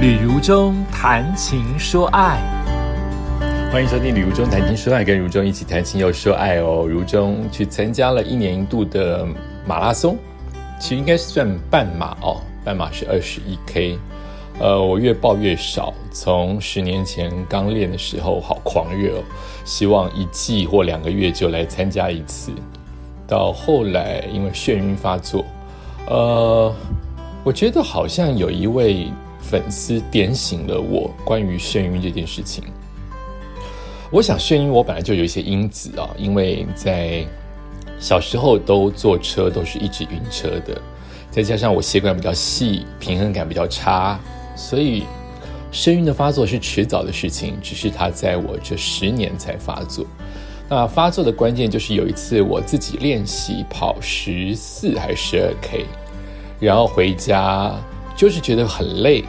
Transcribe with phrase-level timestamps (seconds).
[0.00, 2.40] 旅如中谈情说爱，
[3.70, 6.86] 欢迎收听《旅如中谈情说爱》，跟如中一起谈情又说爱哦。
[6.88, 9.28] 如中去参加了一年一度的
[9.66, 10.16] 马拉松，
[10.80, 13.98] 其实应该是算半马哦，半马是二十一 K。
[14.58, 19.22] 呃，我越报越少，从十年前刚练的时候好狂热哦，
[19.66, 22.50] 希望一季或两个月就来参加一次，
[23.28, 25.44] 到后来因为眩晕发作，
[26.06, 26.74] 呃，
[27.44, 29.06] 我觉得好像有一位。
[29.42, 32.64] 粉丝点醒了我关于眩晕这件事情。
[34.10, 37.24] 我想眩晕，我本来就有一些因子啊，因为在
[37.98, 40.80] 小时候都坐车都是一直晕车的，
[41.30, 44.18] 再加上我血管比较细，平衡感比较差，
[44.56, 45.04] 所以
[45.72, 50.04] 眩晕的发作是迟早的事情，只是它在我这十年才发作。
[50.68, 55.84] 那发作的关键就是有一次我自己练习跑十四还是十二 K，
[56.58, 57.74] 然后回家
[58.20, 59.24] 就是觉得很累。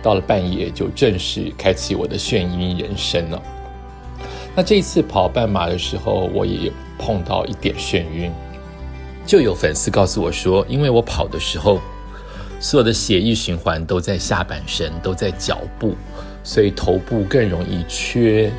[0.00, 3.42] 到了半夜，就正式开启我的眩晕人生了。
[4.54, 8.30] 那这一次跑半马的时候，我也碰到一点眩晕，
[9.26, 11.80] 就有粉丝告诉我说，因为我跑的时候，
[12.60, 15.96] 所有的血液循环都在下半身，都在脚部，
[16.44, 18.52] 所以头部更容易缺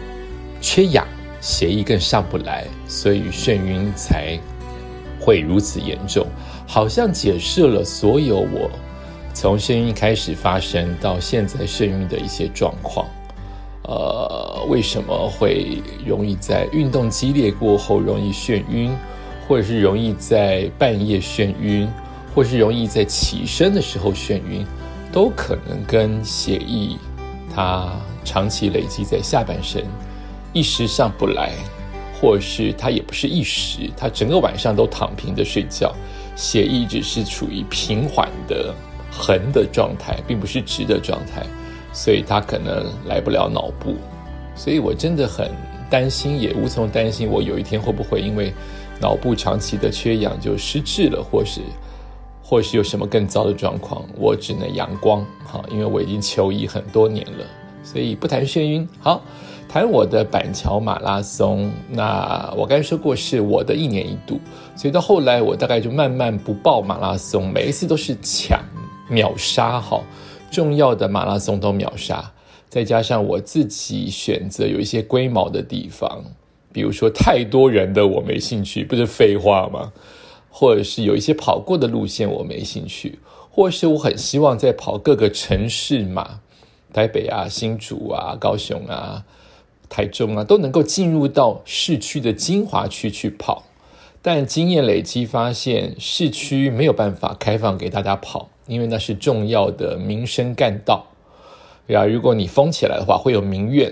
[0.60, 1.08] 缺氧，
[1.40, 4.38] 血液更上不来，所以眩晕才
[5.22, 6.28] 会如此严重。
[6.68, 8.70] 好像解释了所有我。
[9.40, 13.08] 从眩晕开始发生到现在眩晕的一些状况，
[13.84, 18.94] 呃，为什么会容易在运动激烈过后容易眩晕，
[19.48, 21.90] 或者是容易在半夜眩晕，
[22.36, 24.68] 或是容易在起身的时候眩晕，
[25.10, 26.98] 都可能跟血液
[27.56, 27.90] 它
[28.26, 29.86] 长期累积在下半身，
[30.52, 31.54] 一时上不来，
[32.20, 35.96] 或是它也不是一时，它整个晚上都躺平的睡觉，
[36.36, 38.76] 血液只是处于平缓的。
[39.12, 41.46] 横的状态，并不是直的状态，
[41.92, 43.96] 所以他可能来不了脑部，
[44.56, 45.50] 所以我真的很
[45.90, 48.54] 担心，也无从担心我有一天会不会因为
[49.02, 51.62] 脑部长期的缺氧就失智了，或是
[52.44, 57.46] 或是有什么更糟的状况，我只能阳光哈，因为我已经求医很多年了，
[57.84, 59.22] 所以不谈眩晕，好
[59.68, 61.72] 谈我的板桥马拉松。
[61.90, 64.40] 那我刚才说过是我的一年一度，
[64.76, 68.60] 所以到后来我大概就慢慢不报马拉松，每一次都是抢。
[69.10, 70.02] 秒杀哈，
[70.52, 72.32] 重要的马拉松都秒杀，
[72.70, 76.24] 再加上我自己选择有一些龟毛的地方，
[76.72, 79.92] 比如说太多人的我没兴趣，不是废话吗？
[80.52, 83.20] 或者是有一些跑过的路线我没兴趣，
[83.52, 86.42] 或是我很希望在跑各个城市嘛，
[86.92, 89.24] 台北啊、新竹啊、高雄啊、
[89.88, 93.64] 台中啊，都能够进入到市区的精华区去跑，
[94.22, 98.50] 但经验累积发现，市区没有办法开放给大家跑。
[98.70, 101.08] 因为那是重要的民生干道，
[101.88, 103.92] 呀，如果你封起来的话，会有民怨。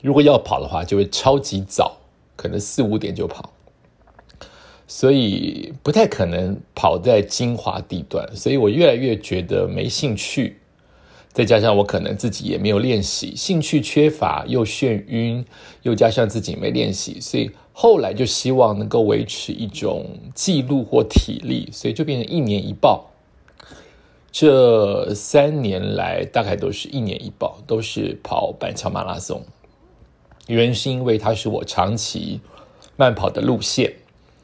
[0.00, 1.96] 如果要跑的话，就会超级早，
[2.36, 3.52] 可能四五点就跑，
[4.86, 8.28] 所以不太可能跑在精华地段。
[8.36, 10.58] 所以我越来越觉得没兴趣，
[11.32, 15.44] 再加上我可能自己也没有练习，兴趣缺乏，又眩晕，
[15.82, 23.08] 又加上自己没练习，所以后来就希望能够维持一种记录或体力，所以就变成一年一报。
[24.32, 29.44] 这三年来，大概都是一年一报，都是跑板桥马拉松。
[30.46, 32.40] 原因是因为它是我长期
[32.96, 33.92] 慢跑的路线，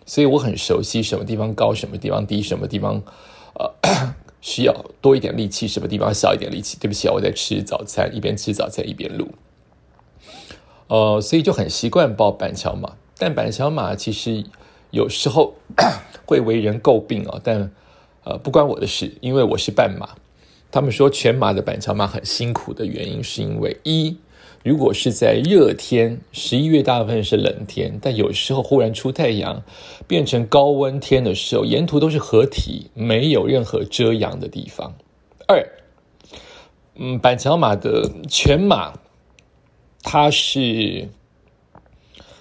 [0.04, 3.02] 所以我很熟悉什么地方高，什么地方低，什么地方
[3.54, 6.76] 呃 需要多一点力气，什么地方少一点力气。
[6.78, 9.30] 对不起啊，我在吃早餐，一边吃早餐一边录。
[10.88, 14.44] 呃，所以就很习惯报板桥马，但板桥马其实
[14.90, 15.54] 有时候
[16.26, 17.72] 会为人诟病啊，但。
[18.28, 20.10] 呃，不关我的事，因为我是半马。
[20.70, 24.18] 他们说全马的板桥马很辛苦的原因，是因为一，
[24.62, 29.62] 如果是在热天，十一月大部分是冷天，但有时候忽然出太阳，
[30.06, 34.92] 变成高温天的时候，沿途都是合体，没有任何遮阳的地方。
[35.46, 35.66] 二，
[36.96, 38.92] 嗯，板桥马的全马，
[40.02, 41.08] 它是。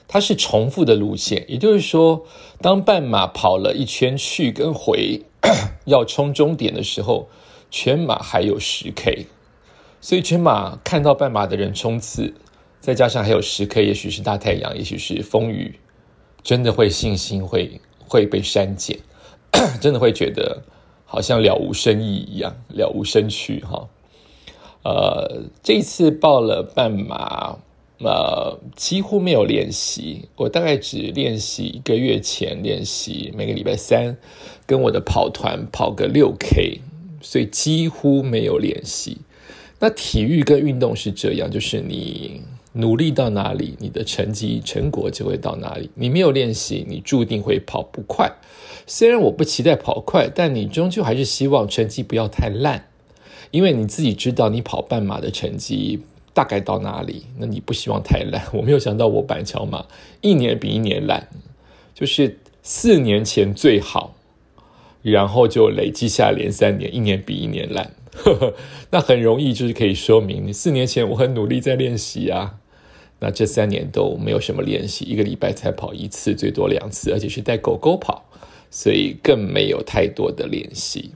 [0.10, 2.25] 它是重复的路线，也就是说，
[2.62, 5.22] 当半马跑了一圈去跟回，
[5.85, 7.29] 要冲终点的时候，
[7.69, 9.27] 全马还有十 K，
[10.01, 12.33] 所以全马看到半马的人冲刺，
[12.79, 15.79] 再加上还有十 K，也许是大太阳，也许是风雨，
[16.44, 18.99] 真的会信心会会被删减，
[19.81, 20.63] 真的会觉得
[21.05, 23.88] 好像了无生意一样，了无生趣哈。
[24.83, 27.57] 呃，这次报了半马。
[27.99, 34.15] 呃，几乎没有练习，我大概只练习一个月前练习，每个礼拜三
[34.67, 36.81] 跟我的跑团跑个六 K，
[37.21, 39.17] 所以几乎没有练习。
[39.79, 42.41] 那体育跟运动是这样，就是你
[42.73, 45.89] 努力到哪里，你的成绩成果就会到哪里。
[45.95, 48.31] 你没有练习，你注定会跑不快。
[48.85, 52.88] 虽然我不期待跑快，但你终究还是希望成绩不要太烂，
[53.49, 56.01] 因为你自己知道你跑半马的成绩
[56.38, 58.45] 大概到哪里，那你不希望太烂。
[58.54, 59.84] 我没有想到我板桥马
[60.22, 61.28] 一年比一年烂，
[61.95, 64.13] 就是四年前最好，
[65.01, 67.92] 然后就累积下连三年，一年比一年烂。
[68.92, 72.60] 那很容易就是可以说明，你四年前我很努力在练习啊，
[73.18, 78.25] 那这三年都没有什么练习，一个礼拜才跑一次，最多两次，而且是带狗狗跑，
[78.69, 81.10] 所以更没有太多的练习。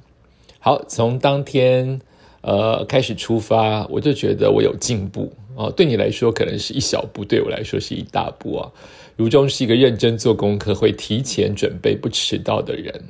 [0.57, 2.01] 好，从当天
[2.41, 5.71] 呃开始出发，我就觉得我有进步哦。
[5.71, 8.71] 对你来说可能是一小步，对我来说是一大步啊。
[9.15, 13.03] 如中是一个认真做功课、会提前准备、不迟到的人，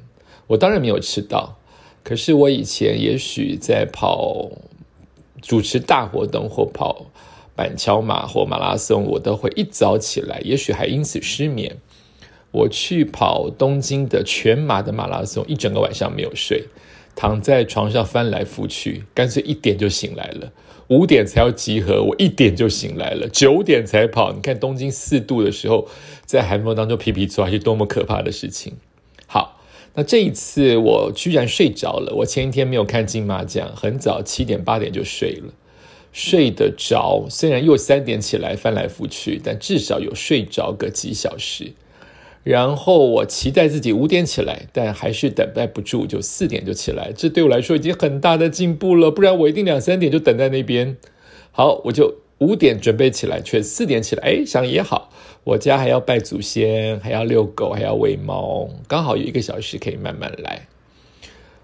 [0.48, 1.58] 我当然没有迟到。
[2.04, 4.50] 可是我以前也许在跑
[5.42, 7.06] 主持大活动或跑
[7.56, 11.78] 板桥马或马拉松，我都会一早起来，也许还因此失眠。
[12.52, 16.66] 我去跑东京的全马的马拉松，一整个晚上没有睡，
[17.16, 20.52] 躺在床上翻来覆去，干脆一点就醒来了。
[20.88, 24.34] 五点才要集合，我一点就醒来了，九点才跑。
[24.34, 25.88] 你看东京四度的时候，
[26.26, 28.74] 在寒风当中皮皮做，是多么可怕的事情。
[29.28, 29.58] 好。
[29.94, 32.14] 那这一次我居然睡着了。
[32.16, 35.54] 我前一天没有看金马奖，很早七点八点就睡了，
[36.14, 37.26] 睡得着。
[37.30, 41.74] 虽然又三点起来翻来覆去，但至少有睡着个几小时。
[42.44, 47.12] 然后我期待自己五点起来，但还是等待不住，就四点就起来。
[47.16, 50.98] 这对我来说已经很大的进步了，不然我一定两三点就等在那边。
[51.52, 54.24] 好，我就五点准备起来，却四点起来。
[54.24, 55.12] 哎，想也好。
[55.44, 60.68] 我家还要拜祖先，还要遛狗，还要喂猫，刚好有一个小时可以慢慢来。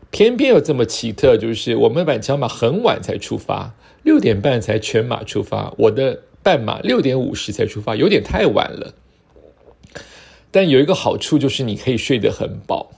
[0.09, 8.93] 偏偏有这么奇特，就是我们板桥马很晚才出发，六点半才全马出发，我的半马六点五十才出发，有点太晚了。
[10.57, 12.89] 但有一个好处就是你可以睡得很饱。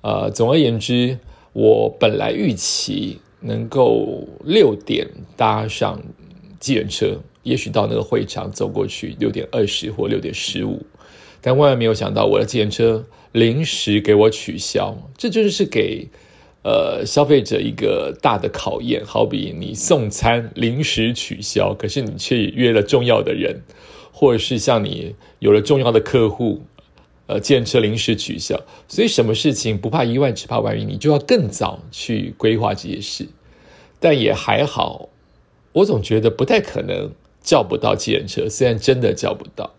[0.00, 1.18] 呃，总而言之，
[1.52, 5.06] 我本来预期能够六点
[5.36, 6.00] 搭上
[6.58, 7.20] 计程车。
[7.42, 10.82] 也许到那个会场走过去六点二十或六点十五，
[11.42, 16.08] 但万万没有想到我的自行车临时给我取消，这就是给
[16.62, 19.04] 呃消费者一个大的考验。
[19.04, 23.60] 好比你送餐临时取消，可是你却约了重要的人，
[24.10, 26.62] 或者是像你有了重要的客户，
[27.28, 28.60] 呃，自行车临时取消。
[28.88, 33.28] 所以什么事情不怕一万，只怕万一，你就要更早去规划这些事。
[34.00, 35.08] 但也还好，
[35.70, 37.12] 我总觉得不太可能。
[37.40, 39.72] 叫不到计程车，虽然真的叫不到，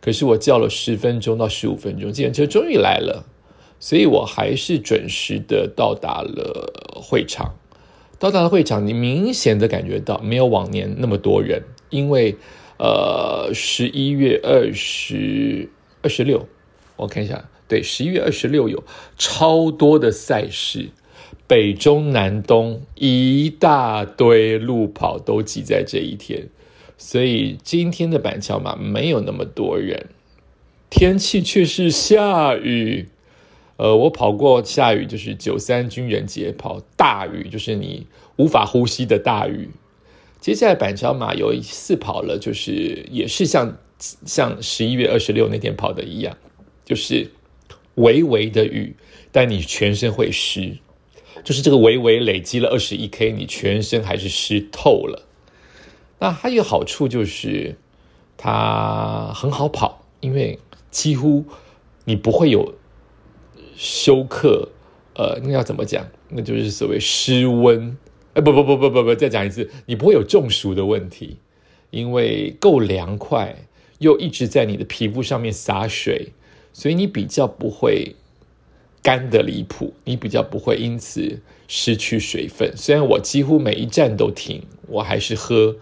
[0.00, 3.24] 可是我叫了十分钟到十五分钟，计程车终于来了，
[3.80, 7.56] 所以我还是准时的到达了会场。
[8.20, 12.36] 到达了会场，你明显的感觉到没有往年那么多人，因为
[12.78, 15.68] 呃十一月二十
[16.02, 16.46] 二十六，
[16.96, 18.82] 我看一下，对，十一月二十六有
[19.16, 20.90] 超多的赛事，
[21.46, 26.48] 北中南东一大堆路跑都挤在这一天。
[26.98, 30.06] 所以今天的板桥马没有那么多人，
[30.88, 33.08] 天气却是下雨。
[33.76, 38.06] 呃，我跑过下雨，就是九三军人节跑大雨，就是你
[38.36, 39.68] 无法呼吸的大雨。
[40.40, 46.38] 接下来板桥马有一次跑了，就是也是像像十一月二十六那天跑的一样，
[46.86, 47.30] 就是
[47.96, 48.96] 微微的雨，
[49.30, 50.78] 但你全身会湿，
[51.44, 55.26] 就是这个微微累积了二十一 K，你全身还是湿透了。
[56.20, 57.76] 那还有好处就是，
[58.38, 60.58] 它很好跑，因为
[60.90, 61.44] 几乎
[62.04, 62.74] 你不会有
[63.76, 64.70] 休克，
[65.14, 66.08] 呃，那要怎么讲？
[66.30, 67.98] 那就是所谓失温。
[68.34, 71.38] 哎，不不不不不不，再讲一次，你不会有中暑的问题，
[71.90, 73.56] 因为够凉快，
[73.98, 76.32] 又一直在你的皮肤上面洒水，
[76.78, 78.14] 所以你比较不会
[79.02, 82.70] 干的离谱，你比较不会因此失去水分。
[82.76, 85.76] 虽然我几乎每一站都停，我还是喝。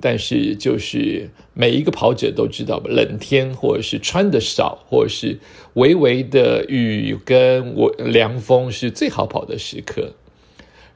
[0.00, 5.38] 但是，就是每一个跑者都知道，冷天或者是穿的少，或者是
[5.74, 10.14] 微微的雨跟我凉风是最好跑的时刻。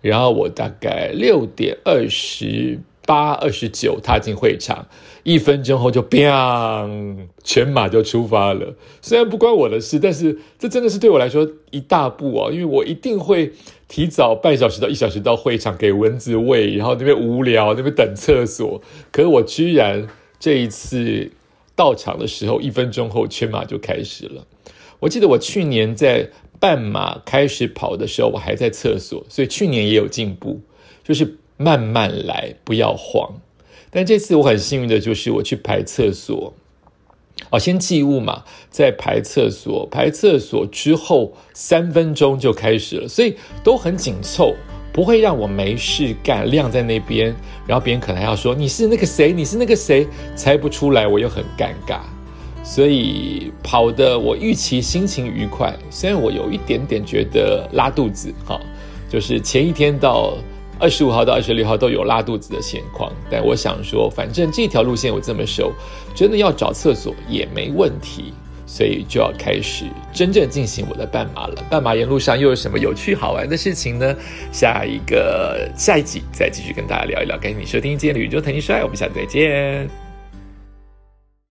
[0.00, 2.78] 然后我大概六点二十。
[3.06, 4.87] 八二十九踏进会场，
[5.25, 8.75] 一分钟后就 biang 全马就出发了。
[9.02, 13.52] 虽然不关我的事，但是这真的是对我来说一大步哦，因为我一定会
[13.88, 18.80] 提早半小时到一小时到会场给蚊子喂，然后那边无聊，那边等厕所。
[19.12, 20.08] 可是我居然
[20.40, 21.30] 这一次
[21.76, 24.46] 到场的时候，一分钟后全马就开始了。
[25.00, 30.61] 我记得我去年在半马开始跑的时候，我还在厕所，所以去年也有进步，
[31.02, 31.37] 就是。
[31.56, 33.40] 慢慢来，不要慌。
[33.90, 36.52] 但这次我很幸运的就是我去排厕所，
[37.50, 44.52] 哦，先寄物嘛，再排厕所，排厕所之后三分钟就开始了，所以都很紧凑，
[44.92, 47.32] 不会让我没事干晾在那边，
[47.68, 52.00] 然后别人可能还要说你是那个谁，你是那个谁，猜不出来，我又很尴尬，
[52.64, 58.61] 所以跑的我预期心情愉快，虽然我有一点点觉得拉肚子，哈，
[59.08, 60.37] 就是前一天到。
[60.84, 65.72] 二十五号到二十六号都有拉肚子的情况，但我想说，反正这条路线我这么熟，
[66.14, 68.34] 真的要找厕所也没问题，
[68.66, 71.54] 所以就要开始真正进行我的半马了。
[71.70, 74.14] 半马沿路上又有什么有趣好玩的事情呢？
[74.52, 77.38] 下一个下一集再继续跟大家聊一聊。
[77.38, 80.03] 感谢你收听今天的宇宙谈情说爱，我们下次再见。